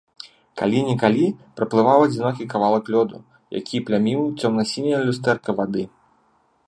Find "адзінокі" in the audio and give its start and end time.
2.05-2.47